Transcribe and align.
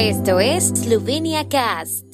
Esto 0.00 0.38
es 0.38 0.68
Slovenia 0.68 1.48
Cast. 1.48 2.04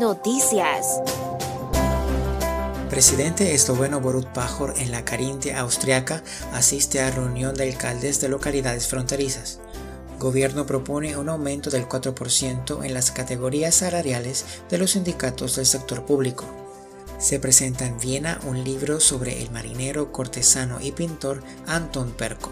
Noticias. 0.00 1.00
Presidente 2.90 3.54
esloveno 3.54 4.00
Borut 4.00 4.26
Pajor 4.26 4.74
en 4.76 4.90
la 4.90 5.04
Carintia 5.04 5.60
austriaca 5.60 6.24
asiste 6.52 7.00
a 7.00 7.12
reunión 7.12 7.54
de 7.54 7.70
alcaldes 7.70 8.20
de 8.20 8.28
localidades 8.28 8.88
fronterizas. 8.88 9.60
Gobierno 10.18 10.66
propone 10.66 11.16
un 11.16 11.28
aumento 11.28 11.70
del 11.70 11.88
4% 11.88 12.84
en 12.84 12.94
las 12.94 13.12
categorías 13.12 13.76
salariales 13.76 14.44
de 14.68 14.78
los 14.78 14.90
sindicatos 14.90 15.54
del 15.54 15.66
sector 15.66 16.04
público. 16.04 16.59
Se 17.20 17.38
presenta 17.38 17.84
en 17.84 17.98
Viena 17.98 18.40
un 18.44 18.64
libro 18.64 18.98
sobre 18.98 19.42
el 19.42 19.50
marinero, 19.50 20.10
cortesano 20.10 20.80
y 20.80 20.92
pintor 20.92 21.44
Anton 21.66 22.16
Perko. 22.16 22.50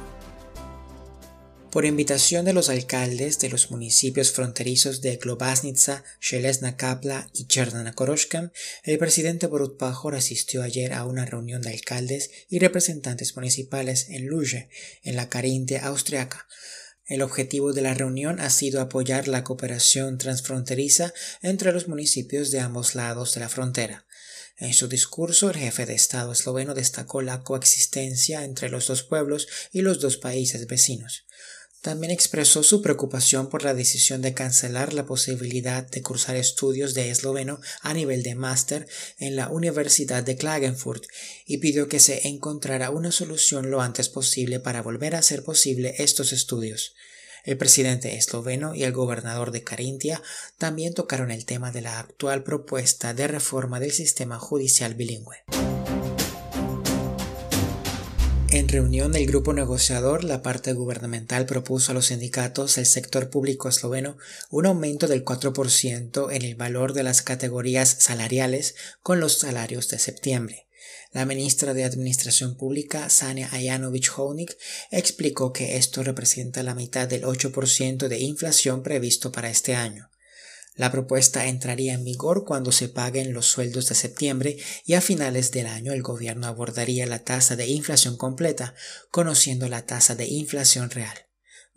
Por 1.73 1.87
invitación 1.87 2.45
de 2.45 2.53
los 2.53 2.69
alcaldes 2.69 3.39
de 3.39 3.49
los 3.49 3.71
municipios 3.71 4.31
fronterizos 4.31 5.01
de 5.01 5.17
Globasnica, 5.17 6.05
Shelesna 6.21 6.77
Kapla 6.77 7.31
y 7.33 7.47
Chernana 7.47 7.95
Koroshkan, 7.95 8.53
el 8.85 8.99
presidente 8.99 9.47
Borut 9.47 9.79
Pajor 9.79 10.15
asistió 10.15 10.63
ayer 10.63 10.93
a 10.93 11.07
una 11.07 11.25
reunión 11.25 11.63
de 11.63 11.71
alcaldes 11.71 12.31
y 12.51 12.59
representantes 12.59 13.37
municipales 13.37 14.11
en 14.11 14.27
Luge, 14.27 14.69
en 15.03 15.17
la 15.17 15.31
Carintia 15.31 15.87
austriaca. 15.87 16.47
El 17.07 17.23
objetivo 17.23 17.73
de 17.73 17.81
la 17.81 17.95
reunión 17.95 18.39
ha 18.39 18.51
sido 18.51 18.83
apoyar 18.83 19.29
la 19.29 19.45
cooperación 19.45 20.19
transfronteriza 20.19 21.15
entre 21.41 21.73
los 21.73 21.89
municipios 21.89 22.51
de 22.51 22.61
ambos 22.61 22.95
lados 22.95 23.33
de 23.33 23.41
la 23.41 23.49
frontera. 23.49 24.05
En 24.59 24.75
su 24.75 24.89
discurso, 24.89 25.51
el 25.51 25.57
jefe 25.57 25.87
de 25.87 25.95
Estado 25.95 26.33
esloveno 26.33 26.75
destacó 26.75 27.23
la 27.23 27.43
coexistencia 27.45 28.45
entre 28.45 28.69
los 28.69 28.89
dos 28.89 29.05
pueblos 29.05 29.47
y 29.73 29.83
los 29.83 30.01
dos 30.01 30.17
países 30.17 30.67
vecinos. 30.67 31.25
También 31.81 32.11
expresó 32.11 32.65
su 32.65 32.83
preocupación 32.83 33.49
por 33.51 33.63
la 33.63 33.73
decisión 33.73 34.21
de 34.21 34.35
cancelar 34.35 34.95
la 34.95 35.07
posibilidad 35.07 35.89
de 35.89 36.03
cursar 36.03 36.35
estudios 36.35 36.93
de 36.93 37.11
esloveno 37.11 37.61
a 37.83 37.95
nivel 37.95 38.25
de 38.25 38.35
máster 38.35 38.89
en 39.19 39.37
la 39.37 39.49
Universidad 39.49 40.25
de 40.25 40.37
Klagenfurt 40.37 41.05
y 41.47 41.59
pidió 41.59 41.89
que 41.89 42.01
se 42.01 42.27
encontrara 42.27 42.91
una 42.91 43.13
solución 43.13 43.71
lo 43.71 43.81
antes 43.81 44.09
posible 44.09 44.59
para 44.59 44.83
volver 44.83 45.15
a 45.15 45.21
hacer 45.21 45.45
posible 45.45 45.95
estos 45.99 46.33
estudios. 46.33 46.97
El 47.45 47.57
presidente 47.57 48.17
esloveno 48.17 48.75
y 48.75 48.85
el 48.85 48.93
gobernador 48.93 49.51
de 49.51 49.65
Carintia 49.65 50.23
también 50.59 50.95
tocaron 50.95 51.31
el 51.31 51.45
tema 51.45 51.73
de 51.73 51.83
la 51.83 51.99
actual 51.99 52.43
propuesta 52.43 53.15
de 53.15 53.29
reforma 53.29 53.81
del 53.81 53.93
sistema 53.93 54.39
judicial 54.39 54.95
bilingüe. 54.95 55.45
En 58.51 58.67
reunión 58.67 59.13
del 59.13 59.27
grupo 59.27 59.53
negociador, 59.53 60.25
la 60.25 60.43
parte 60.43 60.73
gubernamental 60.73 61.45
propuso 61.45 61.93
a 61.93 61.95
los 61.95 62.07
sindicatos 62.07 62.77
del 62.77 62.87
sector 62.87 63.29
público 63.29 63.69
esloveno 63.69 64.17
un 64.51 64.67
aumento 64.67 65.07
del 65.07 65.25
4% 65.25 66.33
en 66.33 66.43
el 66.43 66.55
valor 66.55 66.95
de 66.95 67.03
las 67.03 67.21
categorías 67.21 67.89
salariales 67.99 68.75
con 69.03 69.21
los 69.21 69.39
salarios 69.39 69.89
de 69.89 69.99
septiembre. 69.99 70.68
La 71.13 71.25
ministra 71.25 71.75
de 71.75 71.85
Administración 71.85 72.57
Pública, 72.57 73.09
Sania 73.09 73.49
Ayanovich 73.53 74.11
Honik, 74.17 74.57
explicó 74.91 75.53
que 75.53 75.77
esto 75.77 76.03
representa 76.03 76.63
la 76.63 76.75
mitad 76.75 77.09
del 77.09 77.25
8% 77.25 78.09
de 78.09 78.19
inflación 78.21 78.83
previsto 78.83 79.33
para 79.33 79.51
este 79.51 79.75
año. 79.75 80.11
La 80.75 80.93
propuesta 80.93 81.47
entraría 81.47 81.95
en 81.95 82.05
vigor 82.05 82.45
cuando 82.45 82.71
se 82.71 82.89
paguen 82.89 83.33
los 83.33 83.47
sueldos 83.47 83.89
de 83.89 83.97
septiembre 83.97 84.59
y 84.85 84.95
a 84.95 85.01
finales 85.01 85.51
del 85.51 85.67
año 85.67 85.93
el 85.93 86.03
gobierno 86.03 86.47
abordaría 86.47 87.05
la 87.07 87.25
tasa 87.25 87.57
de 87.57 87.67
inflación 87.67 88.17
completa, 88.17 88.75
conociendo 89.11 89.69
la 89.69 89.87
tasa 89.87 90.15
de 90.15 90.27
inflación 90.27 90.91
real. 90.91 91.28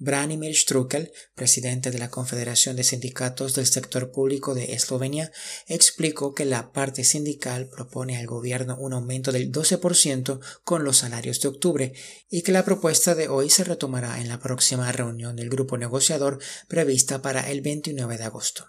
Branimir 0.03 0.55
Strukel, 0.55 1.11
presidente 1.35 1.91
de 1.91 1.99
la 1.99 2.09
Confederación 2.09 2.75
de 2.75 2.83
Sindicatos 2.83 3.53
del 3.53 3.67
Sector 3.67 4.11
Público 4.11 4.55
de 4.55 4.73
Eslovenia, 4.73 5.31
explicó 5.67 6.33
que 6.33 6.43
la 6.43 6.71
parte 6.71 7.03
sindical 7.03 7.69
propone 7.69 8.17
al 8.17 8.25
gobierno 8.25 8.75
un 8.79 8.93
aumento 8.93 9.31
del 9.31 9.51
12% 9.51 10.39
con 10.63 10.83
los 10.83 10.97
salarios 10.97 11.39
de 11.39 11.49
octubre 11.49 11.93
y 12.31 12.41
que 12.41 12.51
la 12.51 12.65
propuesta 12.65 13.13
de 13.13 13.27
hoy 13.27 13.51
se 13.51 13.63
retomará 13.63 14.19
en 14.19 14.27
la 14.27 14.39
próxima 14.39 14.91
reunión 14.91 15.35
del 15.35 15.51
grupo 15.51 15.77
negociador 15.77 16.39
prevista 16.67 17.21
para 17.21 17.51
el 17.51 17.61
29 17.61 18.17
de 18.17 18.23
agosto. 18.23 18.65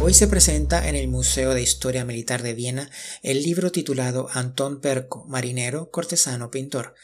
Hoy 0.00 0.12
se 0.12 0.26
presenta 0.26 0.88
en 0.88 0.96
el 0.96 1.06
Museo 1.06 1.54
de 1.54 1.62
Historia 1.62 2.04
Militar 2.04 2.42
de 2.42 2.54
Viena 2.54 2.90
el 3.22 3.44
libro 3.44 3.70
titulado 3.70 4.26
Anton 4.32 4.80
Perko, 4.80 5.24
marinero, 5.28 5.92
cortesano, 5.92 6.50
pintor 6.50 6.96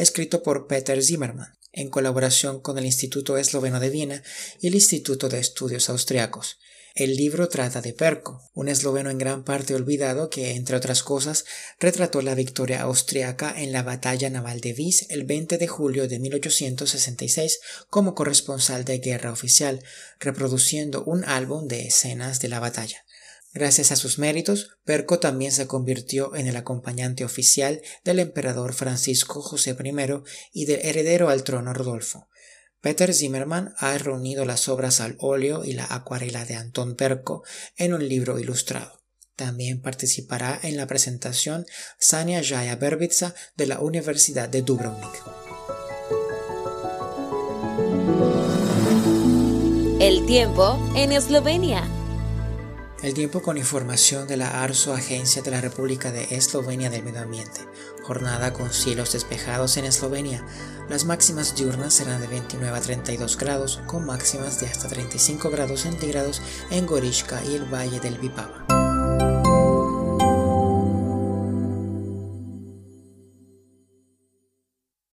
escrito 0.00 0.42
por 0.42 0.66
Peter 0.66 1.02
Zimmermann, 1.02 1.56
en 1.72 1.90
colaboración 1.90 2.60
con 2.60 2.78
el 2.78 2.86
Instituto 2.86 3.36
Esloveno 3.36 3.80
de 3.80 3.90
Viena 3.90 4.22
y 4.60 4.68
el 4.68 4.74
Instituto 4.74 5.28
de 5.28 5.38
Estudios 5.38 5.88
Austriacos. 5.88 6.58
El 6.96 7.16
libro 7.16 7.48
trata 7.48 7.80
de 7.80 7.92
Perko, 7.92 8.50
un 8.52 8.68
esloveno 8.68 9.10
en 9.10 9.18
gran 9.18 9.44
parte 9.44 9.74
olvidado 9.74 10.28
que, 10.28 10.56
entre 10.56 10.76
otras 10.76 11.04
cosas, 11.04 11.44
retrató 11.78 12.20
la 12.20 12.34
victoria 12.34 12.82
austriaca 12.82 13.54
en 13.56 13.70
la 13.70 13.84
batalla 13.84 14.28
naval 14.28 14.60
de 14.60 14.72
Vis 14.72 15.06
el 15.08 15.24
20 15.24 15.56
de 15.56 15.68
julio 15.68 16.08
de 16.08 16.18
1866 16.18 17.60
como 17.90 18.16
corresponsal 18.16 18.84
de 18.84 18.98
guerra 18.98 19.30
oficial, 19.30 19.84
reproduciendo 20.18 21.04
un 21.04 21.24
álbum 21.24 21.68
de 21.68 21.86
escenas 21.86 22.40
de 22.40 22.48
la 22.48 22.58
batalla. 22.58 23.04
Gracias 23.52 23.90
a 23.90 23.96
sus 23.96 24.18
méritos, 24.18 24.78
Perco 24.84 25.18
también 25.18 25.50
se 25.50 25.66
convirtió 25.66 26.36
en 26.36 26.46
el 26.46 26.56
acompañante 26.56 27.24
oficial 27.24 27.82
del 28.04 28.20
emperador 28.20 28.74
Francisco 28.74 29.42
José 29.42 29.76
I 29.78 30.22
y 30.52 30.66
del 30.66 30.80
heredero 30.84 31.28
al 31.28 31.42
trono 31.42 31.72
Rodolfo. 31.72 32.28
Peter 32.80 33.12
Zimmermann 33.12 33.74
ha 33.78 33.98
reunido 33.98 34.44
las 34.44 34.68
obras 34.68 35.00
al 35.00 35.16
óleo 35.18 35.64
y 35.64 35.72
la 35.72 35.86
acuarela 35.90 36.44
de 36.44 36.54
Anton 36.54 36.94
Perco 36.94 37.42
en 37.76 37.92
un 37.92 38.08
libro 38.08 38.38
ilustrado. 38.38 39.02
También 39.34 39.82
participará 39.82 40.58
en 40.62 40.76
la 40.76 40.86
presentación 40.86 41.66
Sania 41.98 42.42
Jaya 42.44 42.76
Berbitsa 42.76 43.34
de 43.56 43.66
la 43.66 43.80
Universidad 43.80 44.48
de 44.48 44.62
Dubrovnik. 44.62 45.22
El 49.98 50.24
tiempo 50.26 50.78
en 50.94 51.12
Eslovenia. 51.12 51.99
El 53.02 53.14
tiempo 53.14 53.40
con 53.40 53.56
información 53.56 54.28
de 54.28 54.36
la 54.36 54.62
ARSO, 54.62 54.92
Agencia 54.92 55.40
de 55.40 55.50
la 55.50 55.62
República 55.62 56.12
de 56.12 56.36
Eslovenia 56.36 56.90
del 56.90 57.02
Medio 57.02 57.22
Ambiente. 57.22 57.62
Jornada 58.02 58.52
con 58.52 58.70
cielos 58.70 59.14
despejados 59.14 59.78
en 59.78 59.86
Eslovenia. 59.86 60.44
Las 60.90 61.06
máximas 61.06 61.56
diurnas 61.56 61.94
serán 61.94 62.20
de 62.20 62.26
29 62.26 62.76
a 62.76 62.80
32 62.82 63.38
grados, 63.38 63.80
con 63.86 64.04
máximas 64.04 64.60
de 64.60 64.66
hasta 64.66 64.88
35 64.88 65.48
grados 65.48 65.80
centígrados 65.80 66.42
en 66.70 66.84
Gorishka 66.84 67.42
y 67.42 67.54
el 67.54 67.64
Valle 67.72 68.00
del 68.00 68.18
Vipava. 68.18 68.69